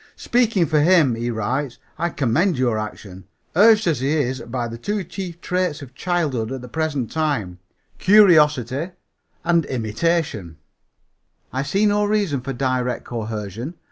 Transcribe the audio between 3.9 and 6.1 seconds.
he is by the two chief traits of